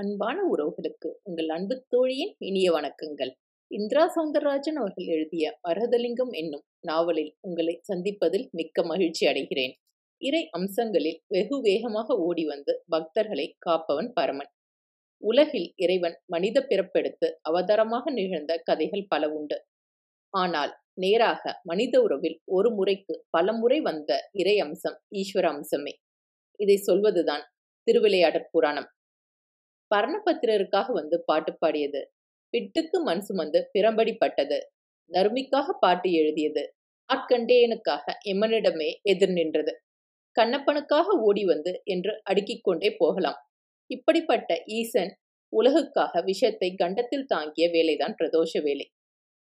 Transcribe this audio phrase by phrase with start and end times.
[0.00, 3.30] அன்பான உறவுகளுக்கு உங்கள் அன்பு தோழியின் இனிய வணக்கங்கள்.
[3.70, 9.74] இந்திரா சௌந்தரராஜன் அவர்கள் எழுதிய மரதலிங்கம் என்னும் நாவலில் உங்களை சந்திப்பதில் மிக்க மகிழ்ச்சி அடைகிறேன்.
[10.22, 14.50] இறை அம்சங்களில் வெகு வேகமாக ஓடி வந்து பக்தர்களை காப்பவன் பரமன்.
[15.22, 19.58] உலகில் இறைவன் மனித பிறப்பெடுத்து அவதாரமாக நிகழ்ந்த கதைகள் பல உண்டு.
[20.34, 25.94] ஆனால் நேராக மனித உறவில் ஒரு முறைக்கு பல முறை வந்த இறை அம்சம் ஈஸ்வர அம்சமே.
[26.60, 27.44] இதை சொல்வதுதான்
[27.86, 28.90] திருவிளையாடற் புராணம்.
[29.90, 32.00] பரணபத்திரருக்காக வந்து பாட்டு பாடியது.
[32.54, 34.58] பிட்டுக்கு மண் சுமந்து பிறம்படிப்பட்டது
[35.10, 36.62] நறுமிக்காக பாட்டு எழுதியது.
[37.08, 39.72] ஆட்கண்டேனுக்காக எமனிடமே எதிர் நின்றது.
[40.36, 43.38] கண்ணப்பனுக்காக ஓடி வந்து என்று அடுக்கிக் கொண்டே போகலாம்.
[43.90, 45.12] இப்படிப்பட்ட ஈசன்
[45.52, 48.86] உலகுக்காக விஷத்தை கண்டத்தில் தாங்கிய வேலைதான் பிரதோஷ வேலை.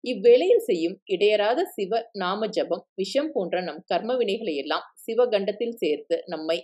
[0.04, 6.58] இவ்வேளையில் செய்யும் இடையராத சிவ நாம ஜபம் விஷம் போன்ற நம் கர்ம வினைகளை எல்லாம் சிவகண்டத்தில் சேர்த்து நம்மை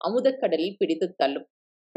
[0.00, 1.46] அமுதக்கடலில் பிடித்து தள்ளும்.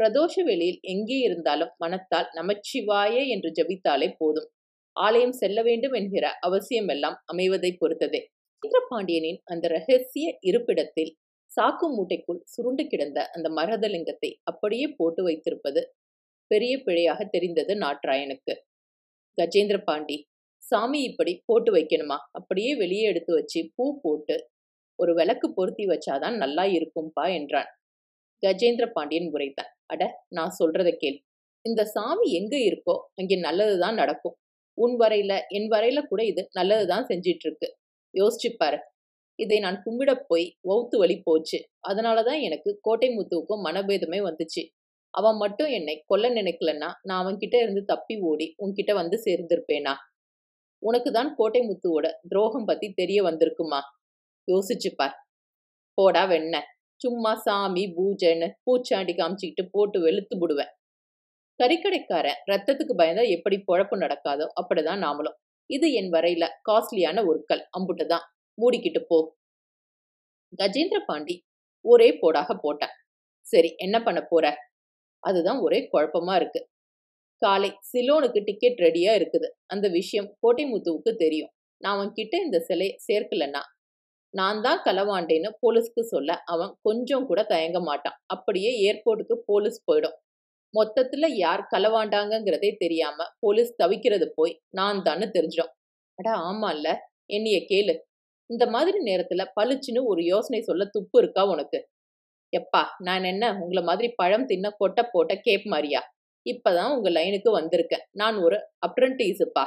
[0.00, 4.48] பிரதோஷ வேளையில் எங்கே இருந்தாலும் மனத்தால் நமச்சிவாயே என்று ஜபித்தாலே போதும்.
[4.96, 8.20] ஆலயம் செல்ல வேண்டும் என்கிற அவசியமெல்லாம் அமைவதை பொறுத்ததே.
[8.90, 11.12] பாண்டியனின் அந்த ரகசிய இருப்பிடத்தில்
[11.50, 15.80] சாக்கு மூட்டைக்குள் சுருண்டு கிடந்த அந்த மரதலிங்கத்தை அப்படியே போட்டு வைத்திருப்பது
[16.50, 18.54] பெரிய பிழையாக தெரிந்தது நாட்ராயனுக்கு.
[19.38, 20.16] கஜேந்திர பாண்டி
[20.62, 22.18] சாமி இப்படி போட்டு வைக்கணுமா?
[22.30, 24.36] அப்படியே வெளியே எடுத்து வச்சு பூ போட்டு
[24.98, 27.70] ஒரு விளக்கு பொருத்தி வச்சாதான் நல்லா இருக்கும்பா என்றான்.
[28.42, 31.18] கஜேந்திர பாண்டியன் உரைத்தான் அட நான் சொல்றத கேள்.
[31.64, 34.36] இந்த சாமி எங்க இருக்கோ அங்கே நல்லதுதான் நடக்கும்.
[34.78, 37.68] உன் வரையில என் வரையில கூட இது நல்லதுதான் செஞ்சிட்டு இருக்கு
[38.14, 38.78] யோசிச்சு பாரு.
[39.38, 41.58] இதை நான் கும்பிட போய் வௌத்து வழி போச்சு.
[41.88, 44.62] அதனாலதான் எனக்கு கோட்டை முத்துவுக்கும் மனபேதமே வந்துச்சு.
[45.14, 49.94] அவன் மட்டும் என்னை கொல்ல நினைக்கலன்னா நான் அவன்கிட்ட இருந்து தப்பி ஓடி உன்கிட்ட வந்து சேர்ந்திருப்பேனா?
[50.82, 53.80] உனக்கு தான் கோட்டை முத்துவோட துரோகம் பத்தி தெரிய வந்திருக்குமா?
[54.48, 55.16] யோசிச்சு பார்.
[55.98, 56.54] போடா வெண்ண
[57.00, 60.72] சும்மா சாமி பூஜைன்னு பூச்சாண்டி காமிச்சிக்கிட்டு போட்டு வெளுத்து விடுவேன்
[61.60, 65.36] கறிக்கடைக்காரன் ரத்தத்துக்கு பயந்தா எப்படி பொழப்பு நடக்காதோ அப்படிதான் நாமளும்.
[65.70, 68.24] இது என் வரையில காஸ்ட்லியான ஒரு கல் அம்புட்டுதான்.
[68.58, 69.18] மூடிக்கிட்டு போ.
[70.56, 71.36] கஜேந்திர பாண்டி
[71.84, 72.94] ஒரே போடாக போட்டேன்.
[73.46, 74.56] சரி என்ன பண்ண போற?
[75.22, 76.68] அதுதான் ஒரே குழப்பமா இருக்கு.
[77.42, 79.48] காலை சிலோனுக்கு டிக்கெட் ரெடியா இருக்குது.
[79.66, 81.50] அந்த விஷயம் கோட்டைமுத்துவுக்கு தெரியும்.
[81.84, 83.62] நான் அவன் கிட்ட இந்த சிலையை சேர்க்கலன்னா
[84.34, 88.16] நான் தான் களவாண்டேன்னு போலீஸ்க்கு சொல்ல அவன் கொஞ்சம் கூட தயங்க மாட்டான்.
[88.26, 90.16] அப்படியே ஏர்போர்ட்டுக்கு போலீஸ் போயிடும்.
[90.74, 95.72] மொத்தத்துல யார் களவாண்டாங்கிறதே தெரியாம போலீஸ் தவிக்கிறது போய் நான் தான்னு தெரிஞ்சிடும்.
[96.18, 96.88] அடா ஆமா இல்ல
[97.26, 97.94] என்னைய கேளு.
[98.50, 101.78] இந்த மாதிரி நேரத்துல பளிச்சுன்னு ஒரு யோசனை சொல்ல துப்பு இருக்கா உனக்கு?
[102.52, 106.00] எப்பா நான் என்ன உங்களை மாதிரி பழம் தின்ன கொட்டை போட்ட கேப் மாதிரியா
[106.46, 108.04] இப்பதான் உங்க லைனுக்கு வந்திருக்கேன்.
[108.12, 109.64] நான் ஒரு அப்ரண்டிஸுப்பா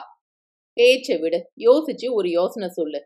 [0.77, 1.39] பேச்சை விடு.
[1.59, 2.99] யோசிச்சு ஒரு யோசனை சொல்லு.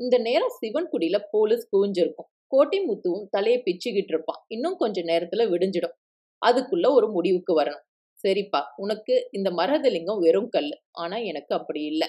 [0.00, 2.28] இந்த நேரம் சிவன்குடியில போலீஸ் குவிஞ்சிருக்கும்.
[2.52, 4.40] கோட்டை முத்துவும் தலையை பிச்சுக்கிட்டு இருப்பான்.
[4.48, 5.96] இன்னும் கொஞ்ச நேரத்துல விடிஞ்சிடும்.
[6.42, 7.84] அதுக்குள்ள ஒரு முடிவுக்கு வரணும்.
[8.24, 12.08] சரிப்பா உனக்கு இந்த மரதலிங்கம் வெறும் கல் ஆனா எனக்கு அப்படி இல்லை.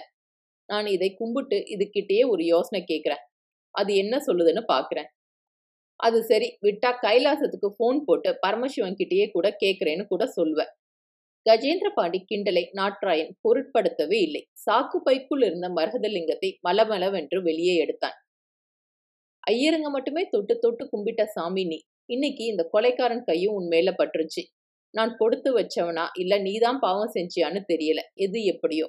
[0.69, 3.23] நான் இதை கும்பிட்டு இதுகிட்டயே ஒரு யோசனை கேட்குறேன்
[3.75, 5.09] அது என்ன சொல்லுதுன்னு பார்க்குறேன்
[5.99, 10.71] அது சரி விட்டா கைலாசத்துக்கு ஃபோன் போட்டு பரமசிவன் கிட்டேயே கூட கேட்குறேன்னு கூட சொல்வேன்
[11.45, 14.41] கஜேந்திர பாண்டி கிண்டலை நாட்ராயன் பொருட்படுத்தவே இல்லை.
[14.65, 18.17] சாக்கு பைக்குள் இருந்த மரகதலிங்கத்தை மலமளவென்று வெளியே எடுத்தான்.
[19.43, 21.79] ஐயருங்க மட்டுமே தொட்டு தொட்டு கும்பிட்ட சாமி நீ.
[22.09, 24.41] இன்னைக்கு இந்த கொலைக்காரன் கையும் உன் மேல பட்டுருச்சு.
[24.93, 28.01] நான் கொடுத்து வச்சவனா இல்ல நீதான் பாவம் செஞ்சியான்னு தெரியல.
[28.15, 28.87] எது எப்படியோ.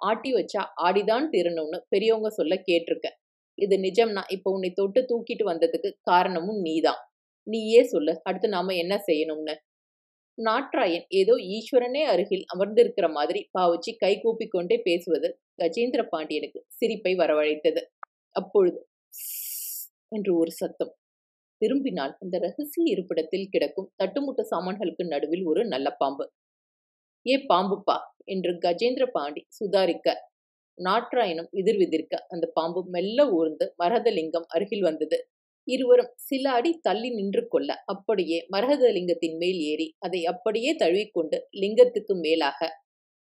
[0.00, 3.08] ஆட்டி வச்சா ஆடிதான் திருணும்னு பெரியவங்க சொல்ல கேட்டிருக்க.
[3.58, 7.00] இது நிஜம்னா இப்போ உன்னை தொட்டு தூக்கிட்டு வந்ததுக்கு காரணமும் நீதான்.
[7.46, 9.54] நீயே சொல்லு அடுத்து நாம என்ன செய்யணும்னு?
[10.38, 15.28] நாட்ராயன் ஏதோ ஈஸ்வரனே அருகில் அமர்ந்திருக்கிற மாதிரி பாவச்சி கை கூப்பி கொண்டே பேசுவது
[15.60, 17.82] கஜேந்திர பாண்டியனுக்கு சிரிப்பை வரவழைத்தது.
[18.36, 18.80] அப்பொழுது
[20.12, 20.92] என்று ஒரு சத்தம்.
[21.62, 26.24] திரும்பினால் அந்த ரகசிய இருப்பிடத்தில் கிடக்கும் தட்டுமுட்ட சாமான்களுக்கு நடுவில் ஒரு நல்ல பாம்பு.
[27.26, 27.96] ஏ பாம்புப்பா
[28.26, 30.08] என்று கஜேந்திர பாண்டி சுதாரிக்க
[30.78, 35.18] நாட்ராயனும் எதிர்விதிர்க்க அந்த பாம்பு மெல்ல ஊர்ந்து மரதலிங்கம் அருகில் வந்தது.
[35.68, 42.60] இருவரும் சில அடி தள்ளி நின்று கொள்ள அப்படியே மரகதலிங்கத்தின் மேல் ஏறி அதை அப்படியே தழுவிக்கொண்டு லிங்கத்துக்கு மேலாக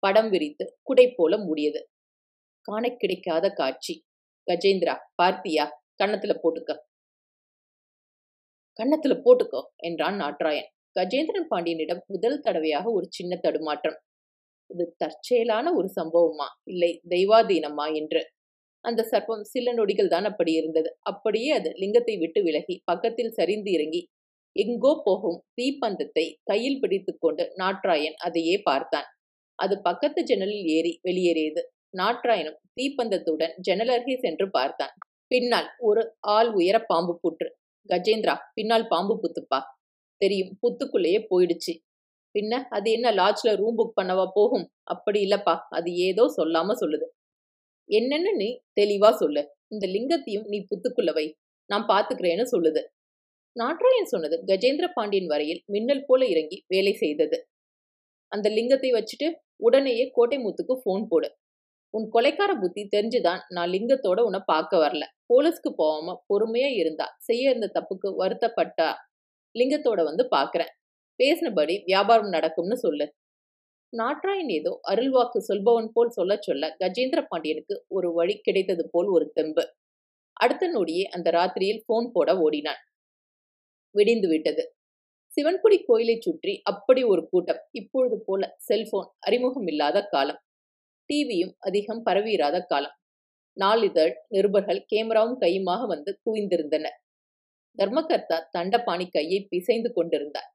[0.04, 1.80] படம் விரித்து குடை போல மூடியது.
[2.66, 3.96] காண கிடைக்காத காட்சி.
[4.48, 5.66] கஜேந்திரா பார்த்தியா
[6.04, 6.72] கன்னத்துல போட்டுக்க.
[8.80, 10.70] கன்னத்துல போட்டுக்கோ என்றான் நாட்ராயன்.
[10.96, 13.98] கஜேந்திரன் பாண்டியனிடம் முதல் தடவையாக ஒரு சின்ன தடுமாற்றம்.
[14.70, 16.48] இது தற்செயலான ஒரு சம்பவமா?
[16.64, 17.86] இல்லை தெய்வாதீனமா?
[17.96, 18.22] என்று
[18.88, 20.90] அந்த சர்ப்பம் சில நொடிகள் தான் அப்படி இருந்தது.
[21.04, 24.02] அப்படியே அது லிங்கத்தை விட்டு விலகி பக்கத்தில் சரிந்து இறங்கி
[24.56, 29.08] எங்கோ போகும் தீப்பந்தத்தை கையில் பிடித்து கொண்டு நாட்ராயன் அதையே பார்த்தான்.
[29.60, 31.62] அது பக்கத்து ஜன்னலில் ஏறி வெளியேறியது.
[31.98, 34.94] நாட்ராயனும் தீப்பந்தத்துடன் ஜன்னல் அருகே சென்று பார்த்தான்.
[35.32, 36.02] பின்னால் ஒரு
[36.36, 37.48] ஆள் உயர பாம்பு புற்று.
[37.90, 39.60] கஜேந்திரா பின்னால் பாம்பு புத்துப்பா.
[40.22, 41.74] தெரியும் புத்துக்குள்ளேயே போயிடுச்சு.
[42.36, 44.66] பின்ன அது என்ன லாட்ஜ்ல ரூம் புக் பண்ணவா போகும்?
[44.86, 45.56] அப்படி இல்லப்பா.
[45.70, 47.06] அது ஏதோ சொல்லாம சொல்லுது.
[47.90, 48.50] என்னன்னு நீ
[48.82, 49.42] தெளிவா சொல்லு.
[49.68, 51.26] இந்த லிங்கத்தையும் நீ புத்துக்குள்ள வை.
[51.70, 52.82] நான் பாத்துக்கிறேன்னு சொல்லுது.
[53.56, 57.38] நாட்ராயன் சொன்னது கஜேந்திர பாண்டியன் வரையில் மின்னல் போல இறங்கி வேலை செய்தது.
[58.32, 61.30] அந்த லிங்கத்தை வச்சுட்டு உடனேயே கோட்டை முத்துக்கு ஃபோன் போடு.
[61.94, 65.04] உன் கொலைக்கார புத்தி தெரிஞ்சுதான் நான் லிங்கத்தோட உன்னை பார்க்க வரல.
[65.34, 68.90] போலீஸ்க்கு போகாம பொறுமையா இருந்தா செய்ய இருந்த தப்புக்கு வருத்தப்பட்டா
[69.56, 70.72] லிங்கத்தோட வந்து பாக்குறேன்.
[71.20, 73.06] பேசினபடி வியாபாரம் நடக்கும்னு சொல்லு.
[73.94, 79.64] நாட்ராயன் ஏதோ அருள்வாக்கு சொல்பவன் போல் சொல்ல சொல்ல கஜேந்திர பாண்டியனுக்கு ஒரு வழி கிடைத்தது போல் ஒரு தெம்பு.
[80.38, 82.82] அடுத்த நொடியே அந்த ராத்திரியில் போன் போட ஓடினான்.
[83.96, 84.64] விடிந்து விட்டது.
[85.32, 87.62] சிவன்குடி கோயிலை சுற்றி அப்படி ஒரு கூட்டம்.
[87.72, 90.40] இப்பொழுது போல செல்போன் அறிமுகம் இல்லாத காலம்.
[91.10, 92.96] டிவியும் அதிகம் பரவியிராத காலம்.
[93.58, 96.98] நாளிதழ் நிருபர்கள் கேமராவும் கையுமாக வந்து குவிந்திருந்தனர்
[97.78, 100.50] தர்மகர்த்தா தண்டபாணி கையை பிசைந்து கொண்டிருந்தார்.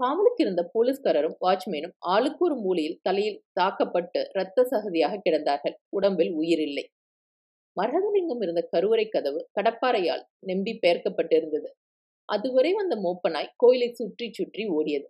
[0.00, 5.76] காவலுக்கு இருந்த போலீஸ்காரரும் வாட்ச்மேனும் ஆளுக்கு ஒரு மூலையில் தலையில் தாக்கப்பட்டு இரத்த சகதியாக கிடந்தார்கள்.
[5.88, 6.84] உடம்பில் உயிரில்லை.
[7.76, 11.68] மரதலிங்கம் இருந்த கருவறை கதவு கடப்பாறையால் நெம்பி பெயர்க்கப்பட்டிருந்தது.
[12.28, 15.06] அதுவரை வந்த மோப்பனாய் கோயிலை சுற்றி சுற்றி ஓடியது.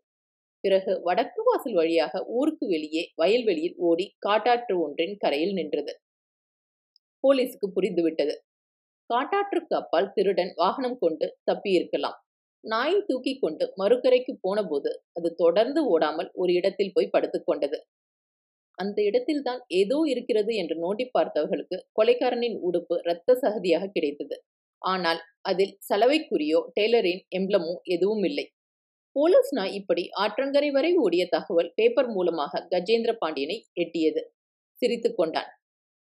[0.64, 5.92] பிறகு வடக்கு வாசல் வழியாக ஊருக்கு வெளியே வயல்வெளியில் ஓடி காட்டாற்று ஒன்றின் கரையில் நின்றது.
[7.24, 8.34] போலீஸுக்கு புரிந்துவிட்டது.
[9.10, 12.18] காட்டாற்றுக்கு அப்பால் திருடன் வாகனம் கொண்டு தப்பியிருக்கலாம்.
[12.64, 17.78] நாயை தூக்கி கொண்டு மறுக்கரைக்கு போனபோது அது தொடர்ந்து ஓடாமல் ஒரு இடத்தில் போய் படுத்துக்கொண்டது
[18.78, 24.36] அந்த இடத்தில்தான் ஏதோ இருக்கிறது என்று நோண்டி பார்த்தவர்களுக்கு கொலைக்காரனின் உடுப்பு இரத்த சகதியாக கிடைத்தது.
[24.82, 28.46] ஆனால் அதில் சலவைக்குரியோ டெய்லரின் எம்ப்ளமோ எதுவும் இல்லை.
[29.16, 34.22] போலீஸ் நாய் இப்படி ஆற்றங்கரை வரை ஓடிய தகவல் பேப்பர் மூலமாக கஜேந்திர பாண்டியனை எட்டியது.
[34.82, 35.50] சிரித்து கொண்டான்.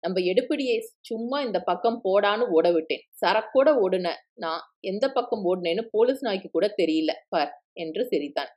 [0.02, 3.02] நம்ம எடுப்பிடியை சும்மா இந்த பக்கம் போடான்னு ஓட விட்டேன்.
[3.20, 7.12] சரக்கோட ஓடுன நான் எந்த பக்கம் ஓடுனேன்னு போலீஸ் நாய்க்கு கூட தெரியல.
[7.28, 8.50] பார் என்று சிரித்தான்.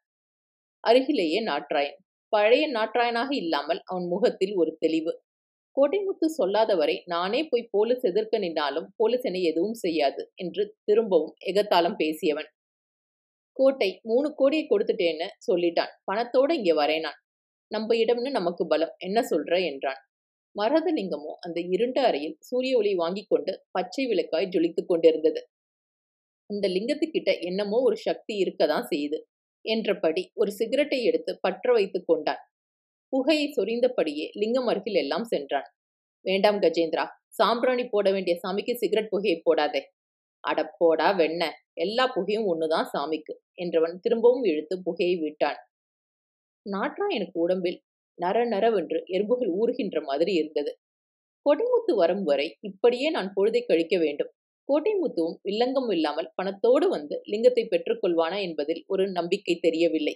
[0.84, 1.98] அருகிலேயே நாட்ராயன்
[2.30, 5.12] பழைய நாட்ராயனாக இல்லாமல் அவன் முகத்தில் ஒரு தெளிவு.
[5.78, 12.50] கோட்டைமுத்து சொல்லாதவரை நானே போய் போலீஸ் எதிர்க்க நின்றாலும் போலீஸ் என்னை எதுவும் செய்யாது என்று திரும்பவும் எகத்தாலம் பேசியவன்.
[13.58, 15.92] கோட்டை மூணு கோடியை கொடுத்துட்டேன்னு சொல்லிட்டான்.
[16.12, 17.20] பணத்தோட இங்க வரேனான்
[17.72, 18.94] நம்ம இடம்னு நமக்கு பலம்.
[18.98, 19.54] என்ன சொல்ற?
[19.66, 20.02] என்றான்.
[20.56, 25.42] மரதலிங்கமோ அந்த இருண்ட அறையில் சூரிய ஒளி வாங்கி கொண்டு பச்சை விளக்காய் ஜொலித்து கொண்டிருந்தது.
[26.50, 29.20] அந்த லிங்கத்துக்கிட்ட என்னமோ ஒரு சக்தி இருக்கதான் செய்யுது
[29.66, 32.42] என்றபடி ஒரு சிகரெட்டை எடுத்து பற்ற வைத்து கொண்டான்
[33.14, 35.68] புகையை சொரிந்தபடியே லிங்கம் அருகில் எல்லாம் சென்றான்.
[36.26, 37.04] வேண்டாம் கஜேந்திரா
[37.40, 39.82] சாம்பிராணி போட வேண்டிய சாமிக்கு சிகரெட் புகையை போடாதே.
[40.44, 41.44] அட போடா வெண்ண
[41.76, 45.60] எல்லா புகையும் ஒண்ணுதான் சாமிக்கு என்றவன் திரும்பவும் இழுத்து புகையை விட்டான்.
[46.66, 47.80] நாட்ராயனுக்கு உடம்பில்
[48.20, 50.72] நர நரவென்று எறும்புகள் ஊறுகின்ற மாதிரி இருந்தது.
[51.46, 54.32] கோட்டைமுத்து வரும் வரை இப்படியே நான் பொழுதை கழிக்க வேண்டும்.
[54.70, 60.16] கோட்டைமுத்துவும் வில்லங்கம் இல்லாமல் பணத்தோடு வந்து லிங்கத்தை பெற்றுக்கொள்வானா என்பதில் ஒரு நம்பிக்கை தெரியவில்லை.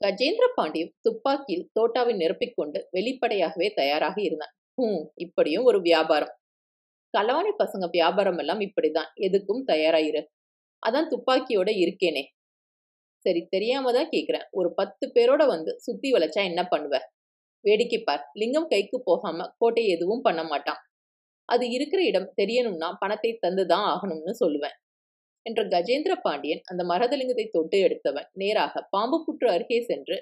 [0.00, 4.52] கஜேந்திர பாண்டியும் துப்பாக்கியில் தோட்டாவை நிரப்பிக்கொண்டு வெளிப்படையாகவே தயாராக இருந்தான்.
[4.78, 6.32] ஹம் இப்படியும் ஒரு வியாபாரம்.
[7.14, 10.22] கலவாணி பசங்க வியாபாரம் எல்லாம் இப்படிதான் எதுக்கும் தயாராயிரு.
[10.82, 12.24] அதான் துப்பாக்கியோட இருக்கேனே.
[13.24, 16.94] சரி தெரியாம தான் கேட்குறேன் ஒரு பத்து பேரோட வந்து சுத்தி வளைச்சா என்ன பண்ணுவ?
[17.64, 18.24] வேடிக்கை பார்.
[18.40, 20.80] லிங்கம் கைக்கு போகாம கோட்டை எதுவும் பண்ண மாட்டான்.
[21.48, 24.76] அது இருக்கிற இடம் தெரியணும்னா பணத்தை தந்துதான் ஆகணும்னு சொல்லுவேன்.
[25.46, 30.16] என்ற கஜேந்திர பாண்டியன் அந்த மரதலிங்கத்தை தொட்டு எடுத்தவன் நேராக பாம்பு புற்று அருகே சென்று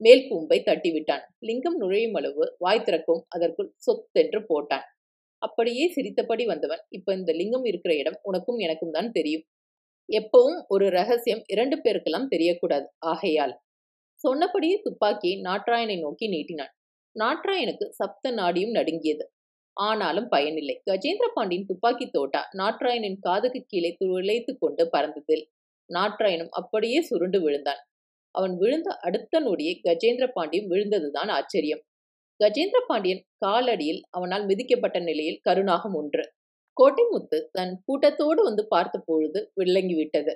[0.00, 1.24] மேல் கூம்பை தட்டிவிட்டான்.
[1.48, 4.86] லிங்கம் நுழையும் அளவு வாய் திறக்கும் அதற்குள் சொத்தென்று போட்டான்.
[5.42, 9.44] அப்படியே சிரித்தபடி வந்தவன் இப்ப இந்த லிங்கம் இருக்கிற இடம் உனக்கும் எனக்கும் தான் தெரியும்.
[10.08, 12.86] எப்பவும் ஒரு ரகசியம் இரண்டு பேருக்கெல்லாம் தெரியக்கூடாது.
[12.98, 13.54] ஆகையால்
[14.24, 16.72] சொன்னபடியே துப்பாக்கியை நாட்ராயனை நோக்கி நீட்டினான்.
[17.16, 19.24] நாட்ராயனுக்கு சப்த நாடியும் நடுங்கியது.
[19.76, 20.82] ஆனாலும் பயனில்லை.
[20.90, 25.44] கஜேந்திர பாண்டியன் துப்பாக்கி தோட்டா நாட்ராயனின் காதுக்கு கீழே துளைத்து கொண்டு பறந்ததில்
[25.90, 27.82] நாட்ராயனும் அப்படியே சுருண்டு விழுந்தான்.
[28.30, 31.82] அவன் விழுந்த அடுத்த நொடியே கஜேந்திர பாண்டியன் விழுந்ததுதான் ஆச்சரியம்.
[32.40, 36.24] கஜேந்திர பாண்டியன் காலடியில் அவனால் மிதிக்கப்பட்ட நிலையில் கருணாகம் ஒன்று.
[36.76, 40.32] கோட்டைமுத்து தன் கூட்டத்தோடு வந்து பார்த்த பொழுது விளங்கி விட்டது.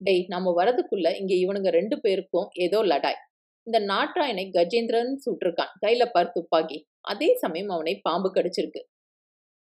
[0.00, 3.20] டேய் நம்ம வரதுக்குள்ள இங்க இவனுங்க ரெண்டு பேருக்கும் ஏதோ லடாய்.
[3.66, 5.72] இந்த நாட்ராயனை கஜேந்திரன் சுட்டிருக்கான்.
[5.84, 6.78] கையில பார் துப்பாக்கி.
[7.12, 8.82] அதே சமயம் அவனை பாம்பு கடிச்சிருக்கு.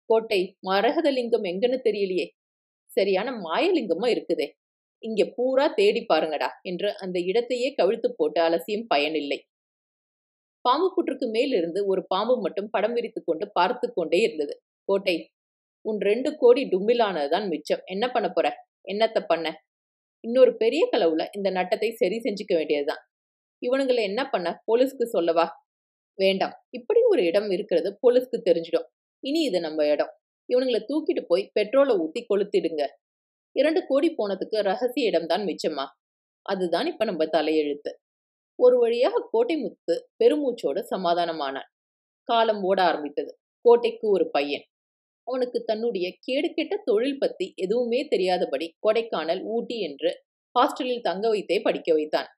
[0.09, 0.39] கோட்டை
[0.69, 2.25] மரகதலிங்கம் எங்கன்னு தெரியலையே.
[2.91, 4.47] சரியான மாயலிங்கமா இருக்குதே.
[5.03, 9.39] இங்க பூரா தேடி பாருங்கடா என்று அந்த இடத்தையே கவிழ்த்து போட்டு அலசியும் பயனில்லை.
[10.65, 14.53] பாம்பு புற்றுக்கு மேல் இருந்து ஒரு பாம்பு மட்டும் படம் விரித்து கொண்டு பார்த்து கொண்டே இருந்தது.
[14.89, 15.15] கோட்டை
[15.81, 17.81] உன் ரெண்டு கோடி டும்பிலானதுதான் மிச்சம்.
[17.85, 18.55] என்ன பண்ண போற?
[18.93, 19.61] என்னத்த பண்ண?
[20.27, 23.03] இன்னொரு பெரிய கலவுல இந்த நட்டத்தை சரி செஞ்சுக்க வேண்டியதுதான்.
[23.65, 24.63] இவனுங்களை என்ன பண்ண?
[24.71, 25.49] போலீஸ்க்கு சொல்லவா?
[26.15, 26.53] வேண்டாம்.
[26.69, 28.87] இப்படி ஒரு இடம் இருக்கிறது போலீஸ்க்கு தெரிஞ்சிடும்.
[29.19, 30.11] இனி இது நம்ம இடம்.
[30.53, 32.87] இவனுங்களை தூக்கிட்டு போய் பெட்ரோலை ஊத்தி கொளுத்திடுங்க.
[33.51, 35.85] இரண்டு கோடி போனதுக்கு ரகசிய இடம்தான் மிச்சமா?
[36.41, 37.91] அதுதான் இப்ப நம்ம தலையெழுத்து.
[38.55, 41.67] ஒரு வழியாக கோட்டை முத்து பெருமூச்சோடு சமாதானமானான்.
[42.23, 43.37] காலம் ஓட ஆரம்பித்தது.
[43.61, 44.63] கோட்டைக்கு ஒரு பையன்.
[45.31, 50.11] அவனுக்கு தன்னுடைய கேடு கெட்ட தொழில் பத்தி எதுவுமே தெரியாதபடி கொடைக்கானல் ஊட்டி என்று
[50.55, 52.29] ஹாஸ்டலில் தங்க வைத்தே படிக்க வைத்தான்.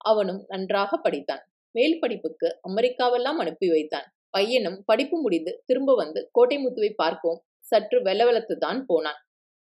[0.00, 1.42] அவனும் நன்றாக படித்தான்.
[1.74, 4.06] மேல் படிப்புக்கு அமெரிக்காவெல்லாம் அனுப்பி வைத்தான்.
[4.30, 9.20] பையனும் படிப்பு முடிந்து திரும்ப வந்து கோட்டைமுத்துவை பார்க்கவும் சற்று வெலவெலத்து தான் போனான்.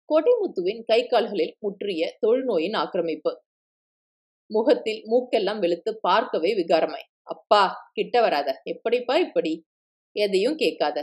[0.09, 3.33] கோட்டைமுத்துவின் கை கால்களில் முற்றிய தொழுநோயின் ஆக்கிரமிப்பு.
[4.51, 7.09] முகத்தில் மூக்கெல்லாம் வெளுத்து பார்க்கவே விகாரமாய்.
[7.23, 8.51] அப்பா கிட்ட வராத.
[8.65, 9.53] எப்படிப்பா இப்படி?
[10.17, 10.99] எதையும் கேட்காத.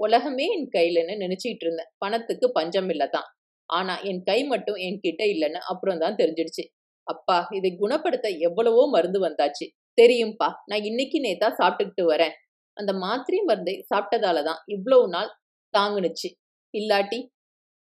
[0.00, 1.90] உலகமே என் கையிலன்னு நினைச்சிட்டு இருந்தேன்.
[1.98, 3.28] பணத்துக்கு பஞ்சம் இல்லதான்.
[3.70, 6.64] ஆனா என் கை மட்டும் என் கிட்ட இல்லைன்னு அப்புறம் தான் தெரிஞ்சிடுச்சு.
[7.06, 9.66] அப்பா இதை குணப்படுத்த எவ்வளவோ மருந்து வந்தாச்சு.
[9.98, 12.34] தெரியும்பா நான் இன்னைக்கு நேத்தா சாப்பிட்டுக்கிட்டு வரேன்.
[12.76, 15.30] அந்த மாத்திரை மருந்தை சாப்பிட்டதால தான் இவ்வளவு நாள்
[15.74, 16.28] தாங்குனுச்சு.
[16.74, 17.18] இல்லாட்டி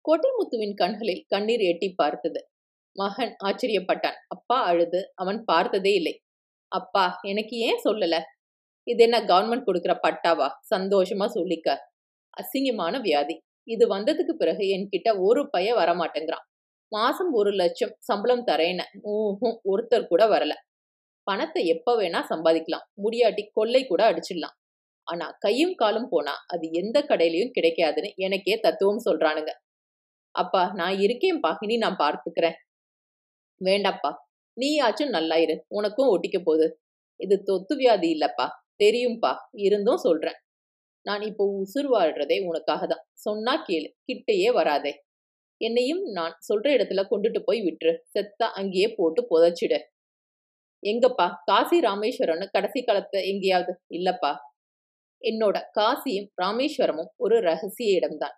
[0.05, 2.41] கோட்டைமுத்துவின் கண்களில் கண்ணீர் எட்டி பார்த்தது.
[2.97, 4.19] மகன் ஆச்சரியப்பட்டான்.
[4.29, 6.15] அப்பா அழுது அவன் பார்த்ததே இல்லை.
[6.73, 8.17] அப்பா எனக்கு ஏன் சொல்லல?
[8.87, 10.49] இது என்ன கவர்மெண்ட் கொடுக்குற பட்டாவா?
[10.75, 11.69] சந்தோஷமா சொல்லிக்க.
[12.41, 13.37] அசிங்கமான வியாதி.
[13.69, 16.47] இது வந்ததுக்கு பிறகு என்கிட்ட ஒரு பைய வரமாட்டேங்கிறான்.
[16.93, 20.53] மாசம் ஒரு லட்சம் சம்பளம் தரேன்னு ஊஹும் ஒருத்தர் கூட வரல.
[21.27, 22.87] பணத்தை எப்ப வேணா சம்பாதிக்கலாம்.
[23.03, 24.57] முடியாட்டி கொள்ளை கூட அடிச்சிடலாம்.
[25.07, 29.53] ஆனா கையும் காலும் போனா அது எந்த கடையிலயும் கிடைக்காதுன்னு எனக்கே தத்துவம் சொல்றானுங்க.
[30.35, 32.59] அப்பா நான் இருக்கேன்பா இனி நான் பார்த்துக்கிறேன்.
[33.61, 34.11] வேண்டாப்பா.
[34.57, 36.67] நீயாச்சும் நல்லாயிரு உனக்கும் ஒட்டிக்க போகுது.
[37.21, 38.47] இது தொத்து வியாதி இல்லப்பா.
[38.85, 39.33] தெரியும்பா.
[39.59, 40.39] இருந்தும் சொல்றேன்.
[41.07, 44.93] நான் இப்போ உசுர் வாழ்றதே உனக்காக தான் சொன்னா கேளு கிட்டையே வராதே.
[45.61, 47.95] என்னையும் நான் சொல்ற இடத்துல கொண்டுட்டு போய் விட்டுரு.
[48.15, 49.79] செத்தா அங்கேயே போட்டு புதைச்சிடு.
[50.83, 51.27] எங்கப்பா?
[51.45, 53.73] காசி ராமேஸ்வரம்னு கடைசி காலத்தை எங்கேயாவது?
[53.91, 54.33] இல்லப்பா.
[55.23, 58.37] என்னோட காசியும் ராமேஸ்வரமும் ஒரு ரகசிய இடம்தான்.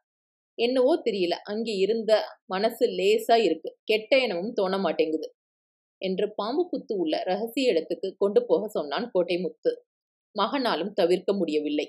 [0.58, 2.12] என்னவோ தெரியல அங்கே இருந்த
[2.46, 3.70] மனசு லேசா இருக்கு.
[3.84, 5.28] கெட்ட எண்ணமும் தோண மாட்டேங்குது
[6.02, 9.72] என்று பாம்பு புத்து உள்ள ரகசிய இடத்துக்கு கொண்டு போக சொன்னான் கோட்டை முத்து
[10.36, 11.86] மகனாலும் தவிர்க்க முடியவில்லை.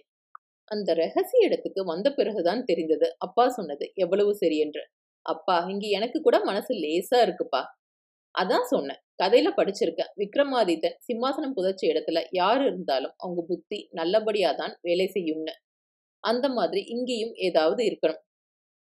[0.74, 3.08] அந்த ரகசிய இடத்துக்கு வந்த பிறகுதான் தெரிந்தது.
[3.18, 4.84] அப்பா சொன்னது எவ்வளவு சரி என்று.
[5.26, 7.62] அப்பா இங்க எனக்கு கூட மனசு லேசா இருக்குப்பா.
[8.36, 9.00] அதான் சொன்னேன்.
[9.24, 10.12] கதையில படிச்சிருக்கேன்.
[10.18, 15.54] விக்ரமாதித்தன் சிம்மாசனம் புதைச்ச இடத்துல யார் இருந்தாலும் அவங்க புத்தி நல்லபடியா தான் வேலை செய்யும்னு.
[16.24, 18.22] அந்த மாதிரி இங்கேயும் ஏதாவது இருக்கணும்.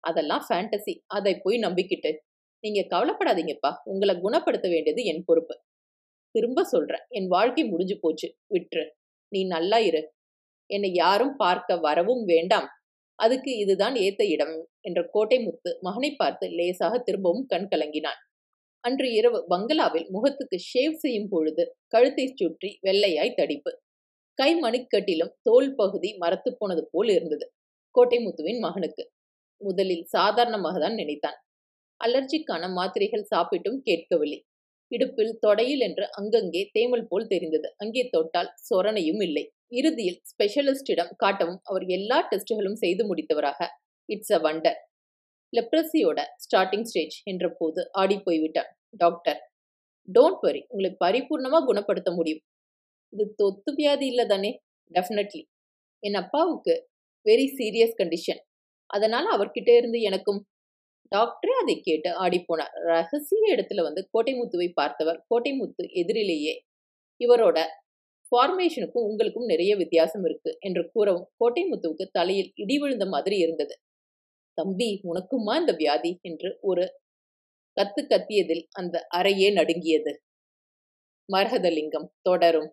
[0.05, 2.11] அதெல்லாம் ஃபேண்டசி அதை போய் நம்பிக்கிட்டு.
[2.65, 3.71] நீங்க கவலைப்படாதீங்கப்பா.
[3.85, 5.55] உங்களை குணப்படுத்த வேண்டியது என் பொறுப்பு.
[6.35, 7.05] திரும்ப சொல்றேன்.
[7.09, 8.29] என் வாழ்க்கை முடிஞ்சு போச்சு.
[8.55, 8.85] விட்டுரு.
[9.33, 10.03] நீ நல்லா இரு.
[10.71, 12.69] என்னை யாரும் பார்க்க வரவும் வேண்டாம்.
[13.19, 18.21] அதுக்கு இதுதான் ஏத்த இடம் என்ற கோட்டை முத்து மகனை பார்த்து லேசாக திரும்பவும் கண் கலங்கினான்.
[18.85, 23.73] அன்று இரவு பங்களாவில் முகத்துக்கு ஷேவ் செய்யும் பொழுது கழுத்தை சுற்றி வெள்ளையாய் தடிப்பு.
[24.39, 27.47] கை மணிக்கட்டிலும் தோல் பகுதி மரத்து போனது போல் இருந்தது.
[27.95, 29.03] கோட்டை முத்துவின் மகனுக்கு
[29.61, 31.39] முதலில் சாதாரணமாக தான் நினைத்தான்.
[32.01, 34.41] அலர்ஜிக்கான மாத்திரைகள் சாப்பிட்டும் கேட்கவில்லை.
[34.91, 37.69] இடுப்பில் தொடையில் என்று அங்கங்கே தேமல் போல் தெரிந்தது.
[37.77, 39.45] அங்கே தொட்டால் சொரணையும் இல்லை.
[39.73, 43.61] இறுதியில் ஸ்பெஷலிஸ்டிடம் காட்டவும் அவர் எல்லா டெஸ்டுகளும் செய்து முடித்தவராக.
[44.09, 44.79] இட்ஸ் அ வண்டர்
[45.53, 49.41] லெப்ரஸியோட ஸ்டார்டிங் ஸ்டேஜ் என்ற போது ஆடி போய்விட்டான் டாக்டர்
[50.09, 52.43] டோன்ட் வரி உங்களை பரிபூர்ணமா குணப்படுத்த முடியும்.
[53.13, 54.51] இது தொத்து வியாதி இல்லை தானே
[54.91, 55.43] டெஃபினெட்லி
[56.03, 56.75] என் அப்பாவுக்கு
[57.27, 58.41] வெரி சீரியஸ் கண்டிஷன்
[58.91, 60.41] அதனால அவர்கிட்ட இருந்து எனக்கும்.
[61.13, 65.19] டாக்டரே அதை கேட்டு ஆடிப்போனார் ரகசிய இடத்துல வந்து கோட்டைமுத்துவை பார்த்தவர்.
[65.31, 66.55] கோட்டைமுத்து எதிரிலேயே
[67.21, 67.59] இவரோட
[68.33, 73.77] ஃபார்மேஷனுக்கும் உங்களுக்கும் நிறைய வித்தியாசம் இருக்கு என்று கூறவும் கோட்டைமுத்துவுக்கு தலையில் இடி விழுந்த மாதிரி இருந்தது.
[74.55, 76.19] தம்பி உனக்குமா இந்த வியாதி?
[76.23, 76.85] என்று ஒரு
[77.77, 80.23] கத்து கத்தியதில் அந்த அறையே நடுங்கியது.
[81.33, 82.73] மரகதலிங்கம் தொடரும்.